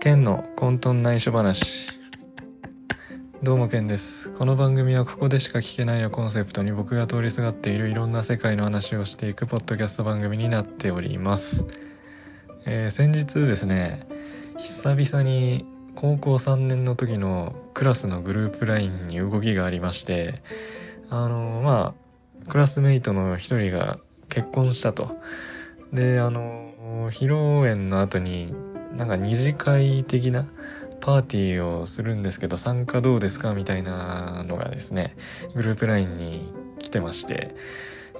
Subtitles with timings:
[0.00, 1.90] ケンの混沌内緒話。
[3.42, 4.30] どうもケンです。
[4.32, 11.66] この番組はここでしか聞けないをコンセプトに僕が通りすがっているいろんな世界の話をしていくポッドキャスト番組になっております、
[12.64, 14.06] えー先日ですね
[14.56, 20.42] 久々に高校3年の時のクラスのグループ LINE に動きがありまして
[21.10, 22.07] あのまあ
[22.48, 23.98] クラスメイトの一人が
[24.28, 25.16] 結婚したと。
[25.92, 28.52] であの披露宴の後に
[28.96, 30.46] なんか二次会的な
[31.00, 35.16] パーティーをするんですけど参加どうですかみたいなのがですね
[35.54, 37.54] グループ LINE に来てまして。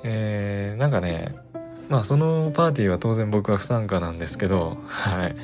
[0.04, 1.34] えー、なんかね
[1.88, 5.36] まあそのパーティーは当然僕は不参加なんですけどはい。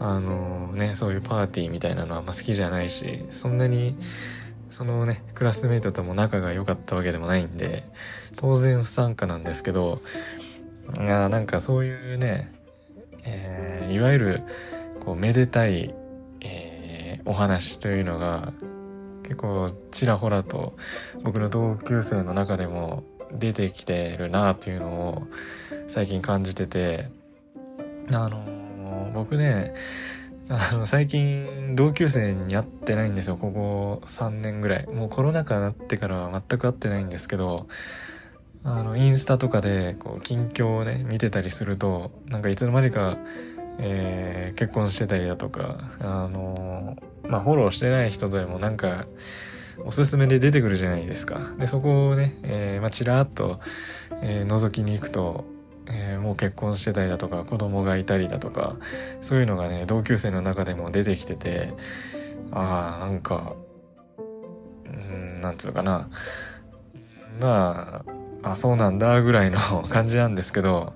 [0.00, 3.96] あのねそういうパーティーみたいなのはあんま好きじゃないしそんなに
[4.72, 7.84] そのねクラスメイトとも仲が良かったわけでもないんで
[8.36, 10.00] 当然不参加なんですけど
[10.98, 12.52] いやなんかそういうね、
[13.24, 14.42] えーいわゆる
[15.04, 15.94] こうめでたい、
[16.40, 18.52] えーお話というのが
[19.22, 20.74] 結構ちらほらと
[21.22, 25.22] 僕の同級生の中でも出てきてるなというのを
[25.86, 27.08] 最近感じてて
[28.08, 29.74] あのー僕ね
[30.54, 33.36] あの最近同級生に会ってないんですよ。
[33.36, 34.86] ここ3年ぐらい。
[34.86, 37.68] もうコロナ禍になってからは全く会ってないんですけど
[38.62, 43.16] あのインスタとかでこう近況をね見てたりするとなんかいつの間にか、
[43.78, 49.06] えー結婚してたりだとかあのまあフォローしてない人でもなんか
[49.84, 51.40] おすすめで出てくるじゃないですか。
[51.58, 53.60] でそこをね、えーまあ、ちらっと、
[54.20, 55.46] えー覗きに行くと、
[55.94, 58.76] えーもう結婚してたりだとか子供がいたりだとか
[59.20, 61.72] そういうのがね同級生の中でも出てきてて
[62.50, 63.54] ああなんか
[64.86, 66.08] うんなんつうかな。
[67.40, 68.02] ま
[68.42, 70.94] ああそうなんだぐらいの 感じなんですけど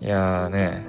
[0.00, 0.86] いやーね。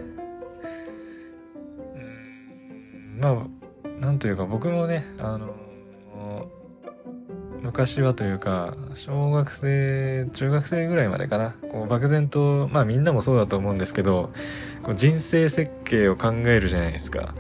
[3.20, 5.54] まあなんというか僕もねあの
[7.62, 11.56] 昔はというか小学生中学生ぐらいまでかな。
[11.72, 14.32] こう漠然とまあみんなもそうだと思うんですけど
[14.84, 17.36] こう人生設計を考えるじゃないですか。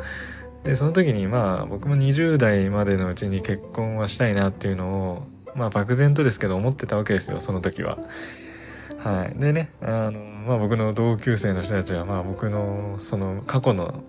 [0.63, 7.97] でその時にまあ僕も20代までのうちに結婚はしたいなっていうのをまあ漠然とですけど思ってたわけですよその時は。
[8.99, 9.39] はい。
[9.39, 14.03] でねあのまあ僕の同級生の人たちはまあ僕のその過去の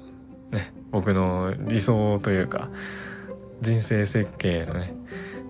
[0.50, 2.68] ね僕の理想というか
[3.62, 4.94] 人生設計のね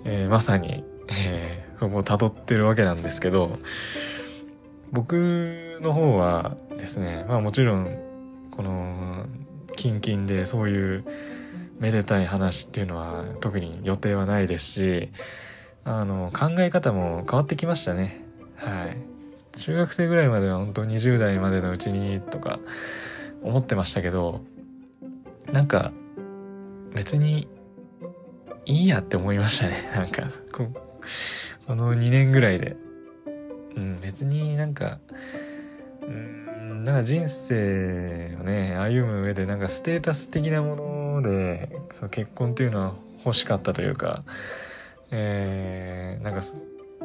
[0.04, 3.58] えーまさに、えーそこを辿ってるわけなんですけど、
[4.92, 7.98] 僕の方はですね、まあもちろん、
[8.52, 9.26] この、
[9.74, 11.04] キンキンでそういう
[11.80, 15.08] めでたい話っていうのは特に予定はないですし、
[15.84, 18.24] あの、考え方も変わってきましたね。
[18.54, 19.58] はい。
[19.58, 22.60] 中学生ぐらいまでは本当20代までのうちにとか
[23.42, 24.40] 思ってましたけど、
[25.50, 25.90] なんか、
[26.94, 27.48] 別に
[28.66, 29.76] いいやって思いましたね。
[29.94, 30.68] なんか、こ
[31.66, 32.76] この2年ぐらいで。
[33.76, 34.98] うん、別になんか、
[36.02, 44.24] うん、なんか人生をね、歩む上でなんかステータス的なもので、その結婚っていうのは欲しかったというか、
[45.10, 46.40] えー、なんか、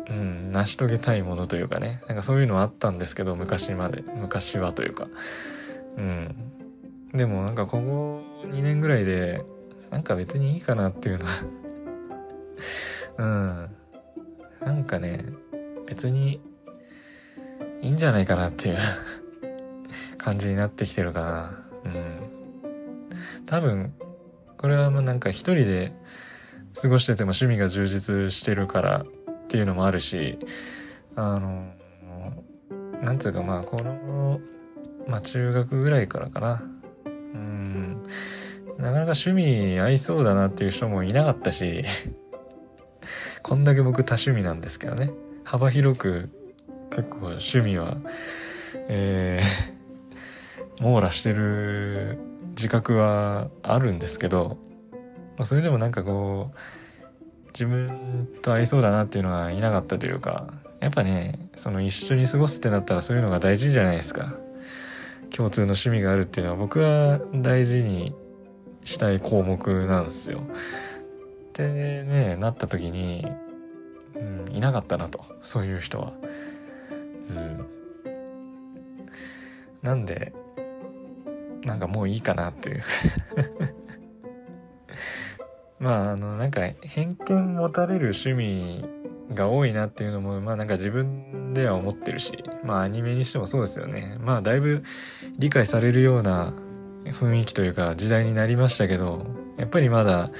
[0.09, 5.07] うん、成し遂げたいものというかね、なんかそういうのはあったんですけど、昔まで、昔はというか。
[5.97, 6.35] うん。
[7.13, 9.41] でもなんかここ2年ぐらいで、
[9.91, 11.31] なんか別にいいかなっていうのは
[13.17, 13.69] うん。
[14.61, 15.25] なんかね、
[15.85, 16.41] 別に
[17.81, 18.77] いいんじゃないかなっていう
[20.17, 21.65] 感じになってきてるかな。
[21.85, 22.29] うん。
[23.45, 23.93] 多分、
[24.57, 25.93] これはもうなんか一人で
[26.79, 29.05] 過ごしてても趣味が充実してるからっ
[29.47, 30.37] ていうのもあるし、
[31.15, 31.71] あの、
[33.01, 34.39] なんつうかまあこの、
[35.07, 36.63] まあ中学ぐらいからかな。
[37.05, 38.03] うん。
[38.77, 41.83] なかなか趣味合いそうだなっていう人もいなかったし、
[43.41, 45.11] こんだけ僕多趣味なんですけどね。
[45.43, 46.29] 幅広く
[46.91, 47.97] 結構趣味は、
[48.87, 52.19] えー、 網羅してる
[52.49, 54.57] 自覚はあるんですけど、
[55.37, 56.57] ま、それでもなんかこう、
[57.53, 64.37] 自分と合いそうだなっていうのはいなかったというか、やっぱね、その一緒に過ごすってなったらそういうのが大事じゃないですか。
[65.35, 68.13] 共通の趣味があるっていうのは僕は大事に
[68.87, 70.39] したい項目なんですよ。
[70.39, 71.67] って
[72.03, 73.27] ね、なった時に、
[74.15, 76.13] うん、いなかったなと、そういう人は。
[77.29, 77.65] うん。
[79.81, 80.31] なんで、
[81.65, 82.83] なんかもういいかなっていう。
[85.79, 88.85] まあ、あの、なんか偏見持たれる趣味
[89.33, 94.83] が多いなっていうのもまあなんか自分では思ってるしまあアニメにしてもそうですよねまあだいぶ
[95.37, 96.53] 理解されるような
[97.13, 99.25] 雰囲気というか時代になりましたけど
[99.57, 100.31] やっぱりまだ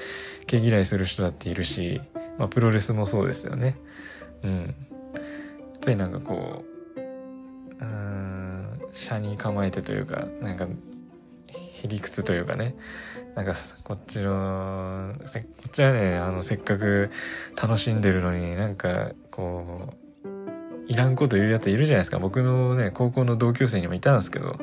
[0.45, 2.01] 毛嫌いする人だっているし、
[2.37, 3.77] まあ、プロレスもそうですよね。
[4.43, 4.61] うん。
[4.61, 6.63] やっぱりなんかこ
[6.95, 7.01] う
[7.81, 10.67] うん車に構えてというかなんか
[11.83, 12.75] へりくつというかね。
[13.35, 13.53] なんか
[13.83, 15.25] こっちのこ
[15.67, 17.11] っちはねあのせっかく
[17.61, 20.06] 楽しんでるのになんかこう
[20.87, 22.19] いらんこと言うやついるじゃないですか。
[22.19, 24.57] 僕のね高校の同級生にもいたんですけど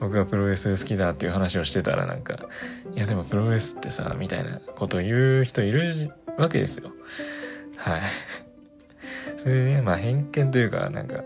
[0.00, 2.38] 僕がプロレス好きだっていう話をしてたらなんか
[2.94, 6.92] いやでもプロレスってさみたいなこと言う人いるわけですよ。
[7.76, 8.02] はい。
[9.36, 11.24] そういうねまあ偏見というかなんかこ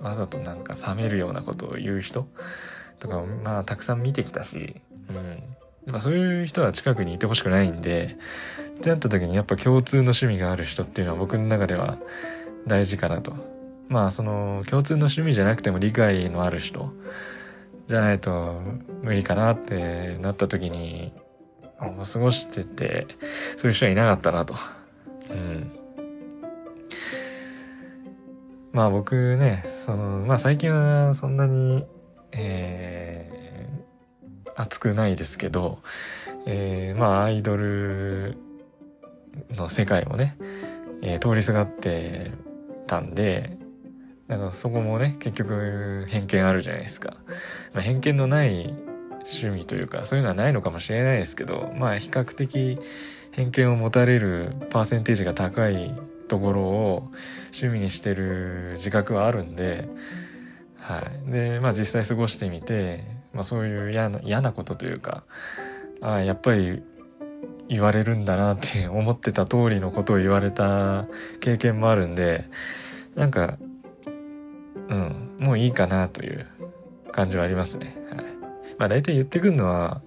[0.00, 2.26] うわざとなんか冷めるようなことを言う人
[2.98, 5.56] とかまあたくさん見てきたし、うん。
[5.86, 8.16] まあそういう人は近くにいてほしくないんで、
[8.80, 11.98] ってなった時にやっぱ共通の趣味がある人っていうのは僕の中では
[12.66, 13.32] 大事かなと。
[13.88, 16.92] まあその共通の趣味じゃなくても理解のある人
[17.86, 18.60] じゃないと
[19.02, 21.12] 無理かなってなった時に、
[21.78, 23.06] 過ごしてて、
[23.56, 24.54] そういう人はいなかったなと。
[25.30, 25.72] うん。
[28.72, 31.84] まあ僕ね、その、まあ最近はそんなに
[32.32, 35.78] えー、熱くないですけど、
[36.46, 38.36] えー、まあアイドル
[39.50, 40.36] の世界をね、
[41.02, 42.32] えー、通りすがって
[42.86, 43.58] たんで、
[44.28, 47.16] なんかそこもね、結局偏見あるじゃないですか。
[47.72, 48.74] まあ、偏見のない
[49.24, 52.78] 趣味というか、そういうのはないのかもしれないですけど、まあ比較的
[53.32, 55.94] 偏見を持たれるパーセンテージが高い
[56.28, 57.10] ところを
[57.46, 59.88] 趣味にしてる自覚はあるんで、
[60.78, 61.30] はい。
[61.30, 65.24] で、まあ実際過ごしてみて、まあそういう嫌な、嫌なことというか、
[66.00, 66.82] ああ、やっぱり
[67.70, 71.06] 言われるんだなって 思ってた通りのことを言われた
[71.38, 72.44] 経験もあるんで、
[73.14, 73.56] なんか、
[74.88, 76.46] うん、もういいかなという
[77.12, 77.96] 感じはありますね。
[78.10, 78.24] はい。
[78.76, 80.02] まあ大体言ってくるのは、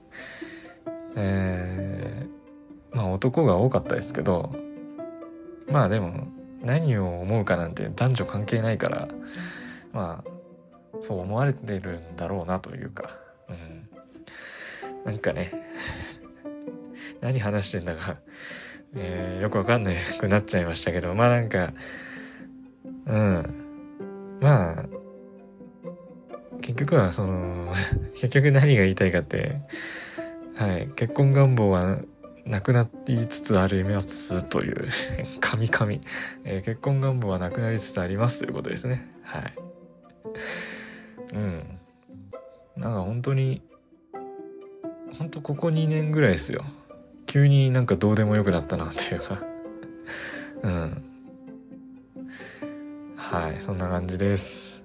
[1.15, 4.53] えー、まあ男が多かったですけど、
[5.71, 6.27] まあでも
[6.61, 9.07] 何を思うかなんて男女関係ないから、
[9.93, 10.29] まあ
[10.99, 13.09] そう思われてるんだろうなというか、
[13.47, 13.83] うん。
[15.05, 15.51] なんかね、
[17.23, 18.17] 何話してんだか、
[18.95, 21.73] えー、よくわかんなくなっちゃいましたけど、まあなんか、
[23.07, 24.37] うん。
[24.41, 24.85] まあ、
[26.59, 27.73] 結局はその、
[28.13, 29.61] 結局何が言いたいかって、
[30.55, 31.99] はい、結婚願望は
[32.45, 34.89] なくなりつつありますという、
[35.39, 35.91] 神々、
[36.43, 39.09] えー、結婚願望はなくなりつつありますということですね。
[39.23, 39.53] はい。
[41.35, 41.79] うん。
[42.75, 43.61] なんか本当に
[45.17, 46.65] 本当ここ2年ぐらいですよ
[47.33, 49.41] 急になんかどうでもよくなったなっていうか
[50.61, 51.03] うん
[53.15, 54.83] はいそんな感じです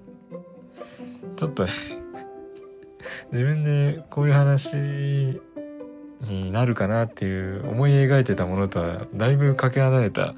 [1.35, 1.67] ちょっと
[3.31, 4.75] 自分でこういう話
[6.21, 10.33] になるかなっていう思い描いてたものとはだいぶかけ離れた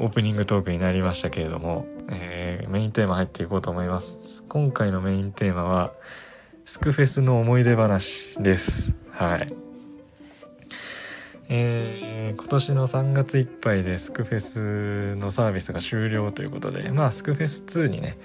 [0.00, 4.42] オープニングトークになりましたけれども、えー、メインテーマ入っていこうと思います。
[4.48, 5.92] 今回のメインテーマは、
[6.64, 8.90] スクフェスの思い出話です。
[9.12, 9.73] はい。
[11.48, 18.18] えー、今年の3月いっぱいでスクフェスのサービスが終了ということで、まあスクフェス2にね、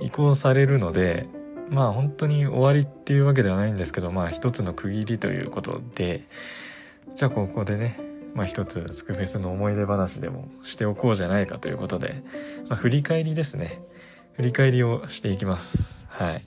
[0.00, 1.28] 移行されるので、
[1.70, 6.24] まあ本当に終わりっていうわけではないんですけど、まあ一つの区切りということで、
[7.14, 8.00] じゃあここでね、
[8.34, 12.24] まあ一つスクフェスの思い出話でもしておこうじゃないかということで、
[12.68, 13.82] まあ振り返りですね。
[14.32, 16.04] 振り返りをしていきます。
[16.08, 16.44] はい。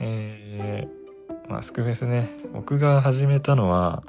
[0.00, 4.02] えー、まあスクフェスね、僕が始めたのは、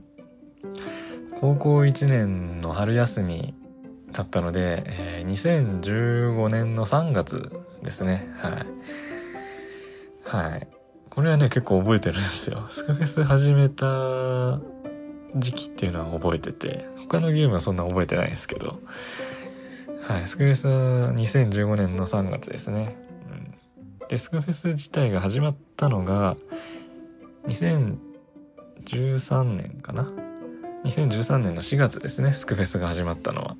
[1.40, 3.54] 高校1年の春休み
[4.12, 7.52] だったので、えー、2015年の3月
[7.84, 8.28] ですね。
[8.38, 8.66] はい。
[10.24, 10.68] はい。
[11.12, 12.66] これはね、結構覚えてるんですよ。
[12.70, 14.60] スクフェス始めた
[15.36, 18.80] 時期っていうのは覚えてて、他のゲームはそんな覚えてないですけど、
[20.02, 22.98] はい、スクフェスは2015年の3月ですね。
[24.02, 26.36] うん、で、スクフェス自体が始まったのが、
[27.48, 30.12] 2013年かな
[30.88, 33.58] ?2013 年の4月ですね、スクフェスが始まったのは。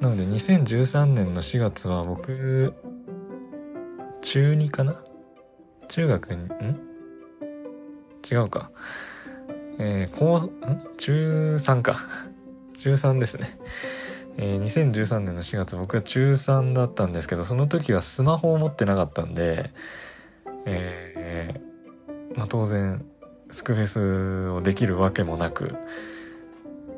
[0.00, 2.74] なので2013年の4月は僕、
[4.22, 5.02] 中2かな？
[5.88, 6.80] 中学に、ん？
[8.30, 8.70] 違うか。
[9.78, 10.50] えー、高、ん？
[10.96, 11.98] 中3か。
[12.76, 13.58] 中3ですね。
[14.36, 19.72] えー、2013年の4月僕は中3だったんですけど、その時はスマホを持ってなかったんで、
[20.64, 23.04] えー、まあ当然、
[23.50, 25.74] スクフェスをできるわけもなく、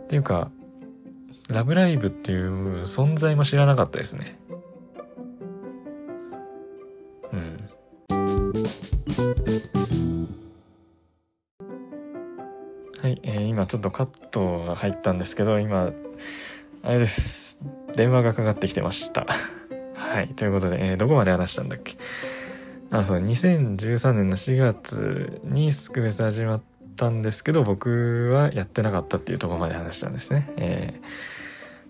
[0.04, 0.50] っていうか、
[1.48, 4.38] ラブライブっていう存在も知らなかったですね。
[7.32, 7.68] うん。
[13.00, 15.92] はい、えー、今ちょっとカットが入ったんですけど、今、
[16.82, 17.58] あれです。
[17.96, 19.26] 電話がかかってきてました。
[19.94, 21.96] はい、ということで、えー、どこまで話したんだっけ？
[22.92, 26.62] あ、そう、2013年の4月にスクフェス始まっ
[26.94, 30.52] たんですけど、僕はやってなかったっていうとこまで話したんですね。
[30.58, 31.00] え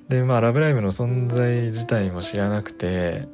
[0.09, 3.26] ー、で、まあ、ラブライブの存在自体も知らなくて、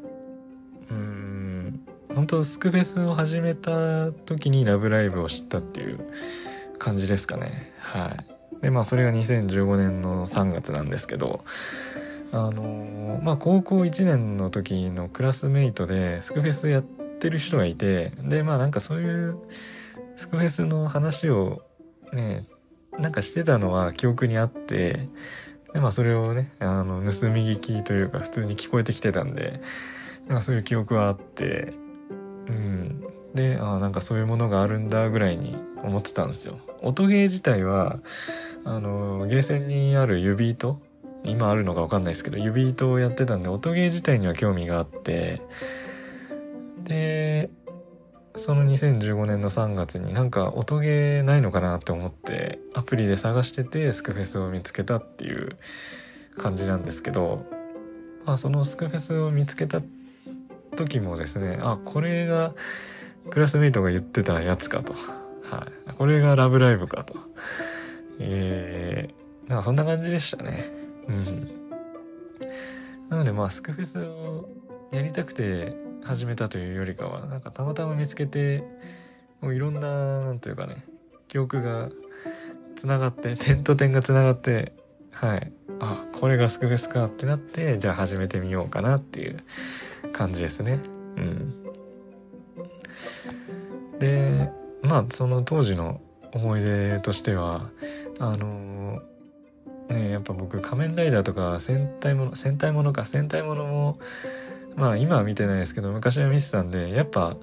[0.90, 1.80] うーん、
[2.14, 6.00] 本当スクフェスを始めた時にラブライブを知ったっていう
[6.78, 7.70] 感じですかね。
[7.80, 8.16] は
[8.62, 8.62] い。
[8.62, 11.44] で、まあ、それが2015年の3月なんですけど、
[12.32, 19.38] あのまあ、高校1年の時のクラスメイトでスクフェスやってってる人がいて、で、まあなんかそういう
[20.16, 21.62] スクフェスの話を
[22.12, 22.46] ね、
[22.98, 25.08] なんかしてたのは記憶にあって、
[25.74, 29.60] で、まあそれをね、あの、盗み聞きというか普通に聞こえてきてたんで、
[30.28, 31.74] まあそういう記憶はあって、
[32.46, 33.04] うん。
[33.34, 36.58] で、あなんかそういうものがあるんだぐらいに思ってたんですよ。
[36.82, 37.98] 音ゲー自体は、
[38.64, 40.80] あの、ゲーセンにある指糸？
[41.24, 45.42] 今あるのかわかんないですけど、指糸をやってたんで、音ゲー自体には興味があって、
[46.88, 47.50] で、
[48.38, 55.58] その2015年の3月になんか音ゲーないのかなって思ってアプリで探しててスクフェスを見つけたっていう
[56.36, 57.44] 感じなんですけど、
[58.24, 59.82] まあ、そのスクフェスを見つけた
[60.76, 62.54] 時もですねあこれが
[63.30, 64.94] クラスメイトが言ってたやつかと、
[65.42, 67.14] はい、これが「ラブライブ!」かと。
[68.20, 70.70] えー、なんかそんな感じでしたね。
[71.08, 71.48] うん。
[73.08, 74.48] なのでまあスクフェスを
[74.90, 78.64] やりたくて始めたというよりかはなんかたまたま見つけて
[79.40, 80.84] もういろんななんというかね
[81.28, 81.90] 記憶が
[82.76, 84.72] つながって点と点がつながって
[85.10, 85.52] はい。
[85.80, 89.42] あこれがスクフェスかってなってじゃあ始めてみようかなっていう
[90.12, 90.80] 感じですね。
[91.16, 91.54] うん。
[93.98, 94.50] で
[94.82, 96.00] まあその当時の
[96.32, 97.70] 思い出としては
[98.18, 99.00] あの
[99.88, 103.98] ねやっぱ僕仮面ライダーとか戦隊もの戦隊ものか戦隊ものも
[104.76, 107.36] まあ今は見てないですけど昔は見てたんでやっぱ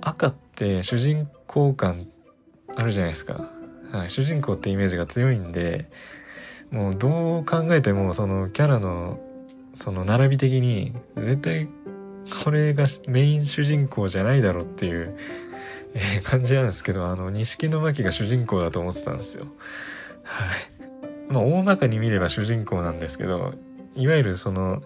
[0.00, 2.06] 赤って主人公感
[2.76, 3.50] あるじゃないですか、
[3.92, 5.90] はい、主人公ってイメージが強いんで
[6.70, 9.18] もうどう考えてもそのキャラの
[9.74, 11.68] その並び的に絶対
[12.44, 15.16] これがメイン主人公じゃないだろうっていう、
[15.94, 19.46] え感じなんですけどあの錦の巻が主人公だと思ってたんですよ。
[20.22, 21.32] はい。
[21.32, 23.54] まあ大まかに見れば主人公なんですけど
[23.96, 24.82] いわゆるその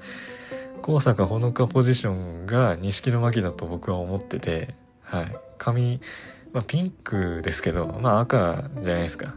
[0.87, 5.35] 高坂ほのかポジションが錦の巻だと僕は思ってて、はい。
[5.57, 5.99] 髪、
[6.53, 9.35] まあ、ピンクですけど、まあ赤じゃないですか。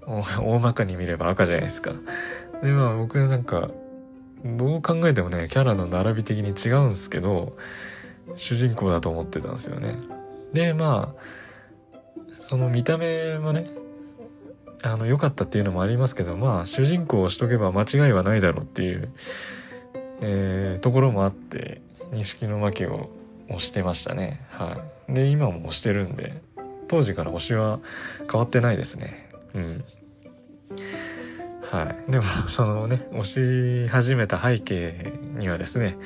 [0.08, 1.92] 大まかに見れば赤じゃないですか。
[2.62, 3.68] で、まあ僕なんか、
[4.42, 7.58] どう考えてもね、キャラの並び的に違うんですけど、
[8.36, 9.98] 主人公だと思ってたんですよね。
[10.54, 13.68] で、まあ、その見た目もね、
[14.82, 19.10] あの、良かったっていうのもありますけど、まあ、主人公をしとけば間違いはないだろうっていう
[20.20, 21.80] えー、ところもあって
[22.12, 23.10] 錦の巻を
[23.48, 24.40] 押してましたね。
[24.50, 25.14] はい。
[25.14, 26.40] で今も押してるんで
[26.88, 27.80] 当時から推しは
[28.30, 29.30] 変わってないですね。
[29.54, 29.84] うん。
[31.62, 32.10] はい。
[32.10, 35.96] でもそのね押し始めた背景にはですね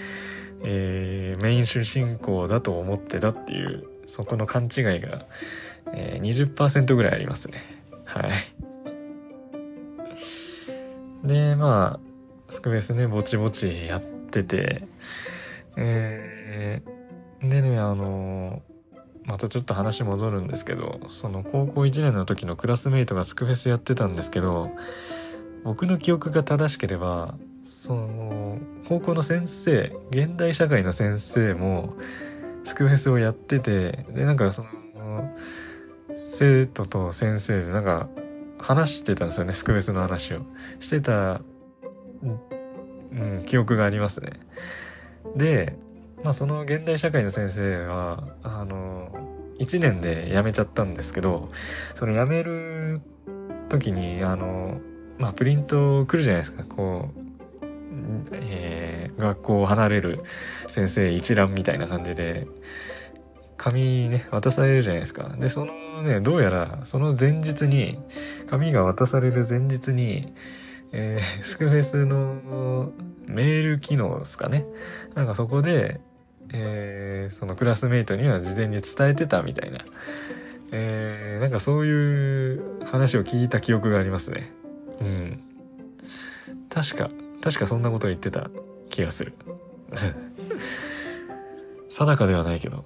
[0.63, 5.27] えー、メイン主人公だと思ってたっていうそこの勘違いが、
[5.93, 7.63] えー、20%ぐらいありますね。
[8.05, 8.31] はい。
[11.27, 12.10] でまあ
[12.51, 14.87] スクベースね、ぼちぼちやってて、
[15.77, 18.63] えー、でね、あの
[19.25, 24.71] またちょっと話戻るんですけど、その高校1年の時のクラスメイトがスクフェスやってたんですけど、
[25.65, 27.35] 僕の記憶が正しければ、
[27.67, 31.95] その、高校の先生、現代社会の先生も、
[32.65, 35.35] スクフェスをやってて、で、なんかその、
[36.27, 38.09] 生徒と先生でなんか
[38.59, 40.41] 話してたんですよね、スクフェスの話を。
[40.81, 41.41] してた
[42.23, 44.33] うん、記憶がありますね。
[45.37, 45.77] で、
[46.23, 49.11] まあその現代社会の先生は、あの、
[49.59, 51.51] 1年で辞めちゃったんですけど、
[51.95, 53.01] その辞める
[53.69, 54.81] 時に、あの、
[55.19, 57.31] まあプリント来るじゃないですか、こう、
[58.33, 60.23] えー、学校を離れる
[60.67, 62.47] 先生一覧みたいな感じで、
[63.57, 65.37] 紙ね、渡されるじゃないですか。
[65.39, 67.99] で、そのね、どうやら、その前日に、
[68.49, 70.33] 紙が渡される前日に、
[70.93, 72.93] えー、スクフェスの
[73.29, 74.67] メール機能ですかね。
[75.15, 76.01] なんかそこで、
[76.53, 79.85] えー、そのクラスメイトには事前に伝えてたみたいな、
[80.73, 84.53] えー、なんかそういう話を聞いた記憶がありますね。
[85.01, 85.41] うん。
[86.69, 88.51] 確か、確かそんなこと言ってた
[88.91, 89.35] 気がする。
[91.91, 92.85] 定かではないけど。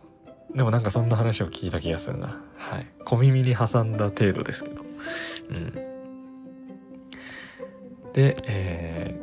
[0.55, 2.41] でもなんかそんな話を聞いた気がするな。
[2.57, 2.87] はい。
[3.05, 4.83] 小耳に挟んだ程度ですけど。
[5.51, 5.94] うん。
[8.15, 9.15] で、え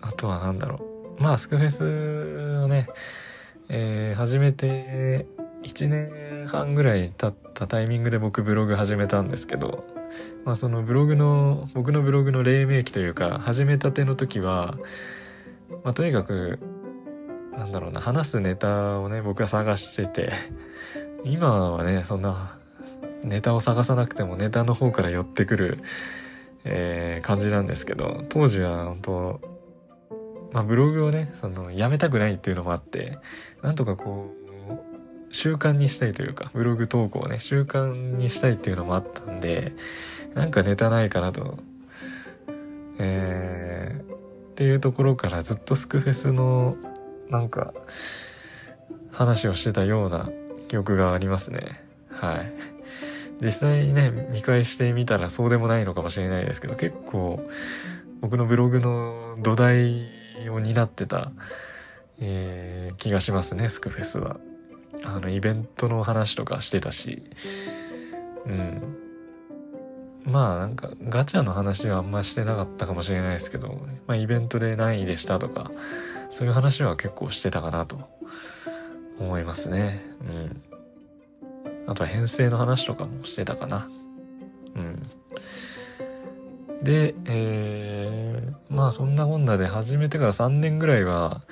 [0.00, 0.84] ー、あとは何だろ
[1.18, 1.22] う。
[1.22, 2.88] まあ、スクフェスをね、
[3.68, 5.26] えー、始めて
[5.62, 9.84] 1年半ぐらい経ったタイミングで僕ブログ始めたんですけど、
[10.44, 14.76] まあそのブログの、僕のブログの黎明期というか、始めたての時は、
[15.84, 16.58] まあとにかく、
[17.52, 20.32] なんだろうな、話すネタをね、僕は探してて、
[21.24, 22.58] 今はね、そんな、
[23.22, 25.78] ネタを探さなくてもネタの方から寄ってくる、
[26.64, 29.40] えー、感じなんですけど、当時は本当
[30.52, 33.18] まあブログをね、その、やめたくないっていうのもあって、
[33.62, 34.30] なんとかこ
[35.30, 39.72] う、習慣にしたいというか、ブログ投稿をね、習慣にしたいっていうのもあったんで、
[40.34, 41.58] なんかネタないかなと、
[42.98, 46.76] えー、っていうところからずっとスクフェスの、
[47.30, 47.72] なんか、
[49.10, 50.30] 話をしてたような
[50.68, 51.82] 記憶がありますね。
[52.10, 52.52] はい。
[53.42, 57.44] 実際ね、見返してみたらそうでもないのかもしれないですけど、結構、
[58.20, 60.08] 僕のブログの土台
[60.48, 61.32] を担ってた、
[62.20, 64.38] えー、気がしますね、スクフェスは。
[65.02, 67.16] あの、イベントの話とかしてたし、
[68.46, 68.98] うん。
[70.24, 75.72] まあなんかガチャの話はあんましてなかったかもしれないですけど、まあイベントで何位でしたとか、
[76.30, 77.98] そういう話は結構してたかなと
[79.18, 80.04] 思いますね。
[80.20, 80.62] うん。
[81.86, 83.86] あとは編成の話とかもしてたかな。
[84.76, 85.00] うん。
[86.82, 91.42] で、えー、まあそんなこんなで始めてから3年ぐらいは、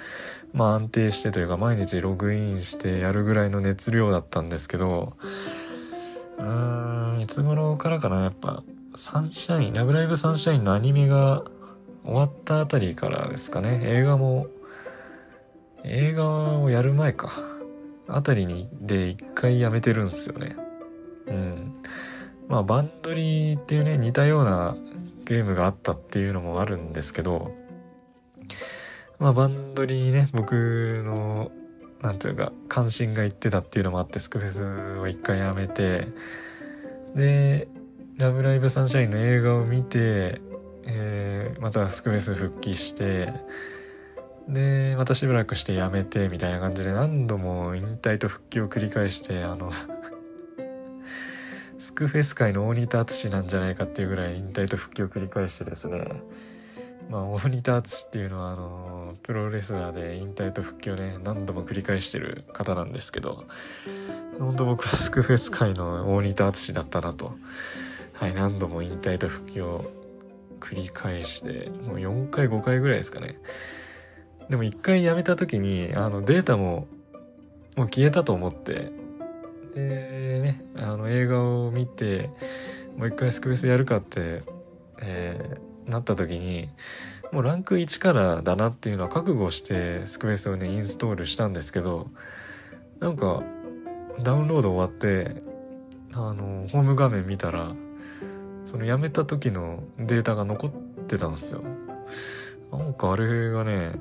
[0.52, 5.16] まあ安定してというか毎日ログインしてやるぐらいの熱量だったんですけど、
[6.38, 8.62] うーん、いつ頃からかな、やっぱ、
[8.94, 11.44] サンシャイン、ラブライブサンシャインのアニメが
[12.04, 14.48] 終わったあたりからですかね、映画も、
[15.84, 17.30] 映画をやる前か、
[18.10, 20.56] あたりに、で一回やめてるんですよね。
[21.26, 21.82] うん。
[22.48, 24.76] まあ、バンドリーっていうね、似たような
[25.24, 27.52] ゲームがあったっていうのもあるんですけど、
[29.20, 31.52] まあバンドリーにね、僕の、
[32.02, 36.08] なんていうか、関心がいってたっていうのもあって、スクフェスを一回やめて、
[37.14, 37.68] で、
[38.16, 40.40] ラブライブサンシャインの映画を見て、
[40.86, 43.32] えー、またスクフェス復帰して、
[44.50, 49.70] で、またしばらくしてやめて、みたいな感じで何度も引退と復帰を繰り返して、あの
[51.78, 56.04] スクフェス界の大仁田淳なんじゃないかっていうぐらい引退と復帰を繰り返してですね、
[57.08, 63.46] まあ、大仁田淳っていうのは、あの、プロレスラーで引退と復帰をね、何度も繰り返してる方なんですけど、
[64.38, 67.36] 本当僕はスクフェス界の大仁田淳だったなと、
[68.14, 69.92] はい、何度も引退と復帰を
[70.58, 73.38] 繰り返して、もう4回5回ぐらいですかね。
[74.50, 76.86] でも1回辞めた時に、あの、データも、
[77.76, 78.92] もう消えたと思って、
[79.74, 82.30] でね、あの、映画を見て、
[82.98, 84.42] もう一回スクフェスやるかって、
[85.00, 86.68] えーなった時に
[87.32, 92.08] もうランク1からだなっていうのは覚悟してスクエスをねインストールしたんですけど
[93.00, 93.42] なんか
[94.22, 95.42] ダウンロード終わって
[96.12, 97.74] あのホーム画面見たら
[98.64, 100.70] そのやめた時のデータが残っ
[101.06, 101.62] てたんですよ。
[102.72, 103.92] なんかあれがね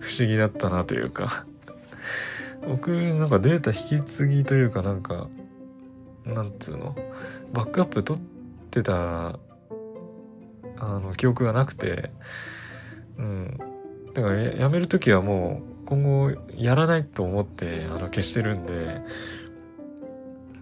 [0.00, 1.46] 不思議だったなというか。
[2.66, 5.28] 僕なんかデータ引き継ぎというかなんか
[6.24, 6.96] なんつうの？
[7.52, 8.22] バックアップ取っ
[8.70, 9.38] てた
[10.78, 12.10] あの記憶がなくて。
[13.18, 13.58] うん。
[14.14, 19.02] だからやめる時はもう今後やらないと思ってあの消してるんで。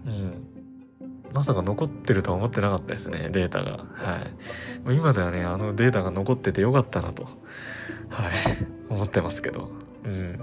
[0.05, 0.42] うん。
[1.33, 4.27] まさか残ってるとは思ってなかったですねデータがは
[4.89, 7.23] い今ではねあのデータが残っててよかったなと
[8.09, 8.31] はい
[8.89, 9.69] 思ってますけど
[10.05, 10.39] うん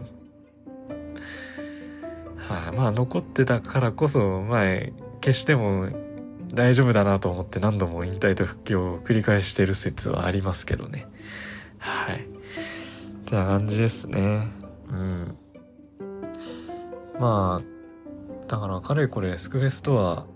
[2.36, 5.88] はい、まあ残ってたからこそ前消しても
[6.52, 11.06] 大丈夫だなと思って何度も引退と復帰を繰り返してる説はありますけどね。
[11.78, 12.16] はい。
[12.16, 12.26] っ
[13.24, 14.48] てな感じですね。
[14.90, 15.36] うん。
[17.20, 20.26] まあ、だからかれこれスクフェスとは、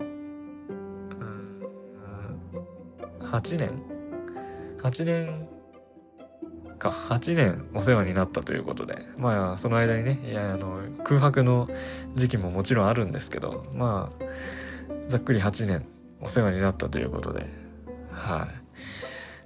[3.25, 3.81] 8年
[4.81, 5.47] ?8 年
[6.77, 11.67] か、8年お世話になったということで、まあ、その間にね、いや、あの、空白の
[12.15, 14.23] 時期ももちろんあるんですけど、まあ、
[15.07, 15.85] ざっくり8年
[16.21, 17.45] お世話になったということで、
[18.11, 18.47] は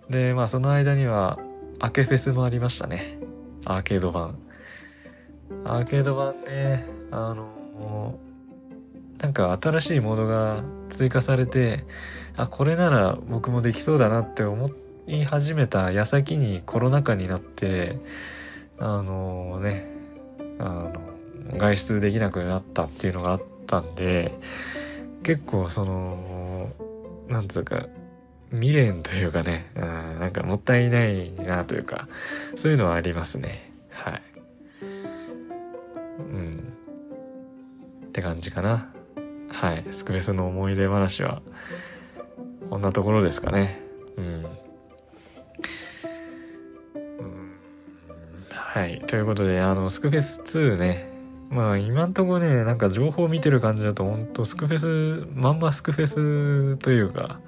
[0.10, 0.12] い。
[0.12, 1.40] で、まあその間には、
[1.80, 3.20] アケフェスもありましたね。
[3.66, 4.38] アーケード版。
[5.66, 8.20] アーケード版ね、あの、
[9.22, 11.86] なんか新しいモードが追加されて、
[12.38, 14.72] あ、これなら僕もできそうだなって思
[15.08, 17.98] い始めた矢先にコロナ禍になって
[18.78, 19.90] あのね
[20.60, 24.32] あの外出できなくなったっていうのがあったんで
[25.24, 26.70] 結構その
[27.28, 27.88] なんつうか
[28.52, 32.08] 未練というかね、うん、なんかもったいないなというか
[32.56, 33.72] そういうのはありますね。
[33.92, 34.22] はい。
[36.20, 36.74] うん。
[38.08, 38.94] って感じかな。
[39.50, 41.42] はいスクフェスの思い出話は
[42.70, 43.82] こんなところですかね
[44.18, 44.46] うん
[48.72, 49.02] はい。
[49.08, 51.12] ということで、あの、スクフェス2ね。
[51.50, 57.40] まあ、今んとこね、なんか情報を見てる感じだと、ほんとスクフェス、まんまスクフェスというか、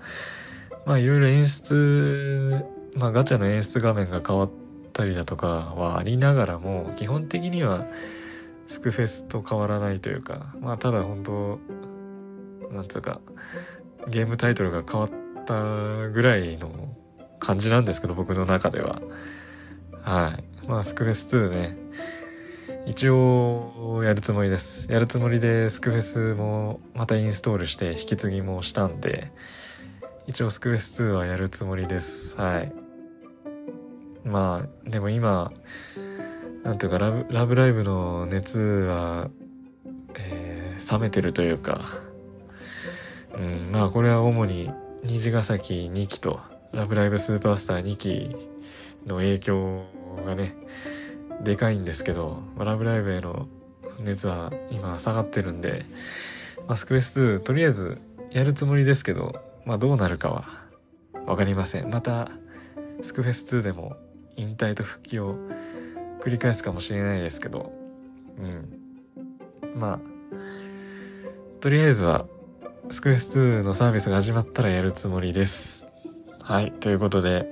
[0.87, 4.49] まあ、いろいろ演出、まあ、ガチャの演出画面が変わっ
[4.93, 7.85] たりだとかはありながらも、基本的には、
[8.65, 11.59] スクフェスと変わらないというか、まあ、ただ本当
[12.71, 13.21] なんつうか、
[14.07, 15.09] ゲームタイトルが変わっ
[15.45, 16.95] たぐらいの
[17.39, 19.01] 感じなんですけど、僕の中では。
[20.01, 20.67] はい。
[20.67, 21.77] まあ、スクフェス2ね、
[22.85, 24.91] 一応やるつもりです。
[24.91, 29.31] やるつもりでスクフェスもまたインストールして引き継ぎもしたんで、
[30.27, 32.37] 一応スクフェス2はやるつもりです。
[32.37, 32.73] はい。
[34.23, 35.51] まあ、でも今、
[36.63, 39.29] なんていうかラブ、ラブライブの熱は、
[40.15, 41.81] えー、冷めてるというか、
[43.35, 44.69] うん、まあこれは主に
[45.03, 46.39] 虹ヶ崎2期と
[46.71, 48.35] ラブライブスーパースター2期
[49.05, 49.85] の影響
[50.25, 50.55] がね、
[51.43, 53.47] でかいんですけど、ラブライブへの
[53.99, 55.85] 熱は今下がってるんで、
[56.67, 57.99] まあ、スクエス2とりあえず
[58.31, 60.45] やるつもりですけど、まあどうなるかは
[61.25, 61.89] わかりません。
[61.89, 62.31] また、
[63.01, 63.95] スクフェス2でも
[64.35, 65.35] 引退と復帰を
[66.21, 67.71] 繰り返すかもしれないですけど、
[68.37, 68.79] うん。
[69.75, 69.99] まあ、
[71.59, 72.25] とりあえずは、
[72.91, 75.87] スクエス2のサービスが始まったらやるつもりです。
[76.41, 77.47] はい、ということで、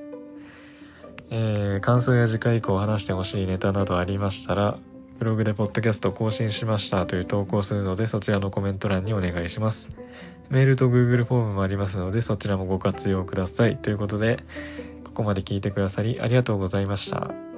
[1.30, 4.78] えー、感想や次回以降話してほしいネタなどありましたら、
[5.18, 9.90] ブログでポッドキャスト更新しましたという投稿するので、そちらのコメント欄にお願いします。
[10.50, 13.78] メールと Google フォームもありますので、そちらもご活用ください。
[13.78, 14.44] ということで、
[15.06, 17.49] ここまで聞いてくださりありがとうございました。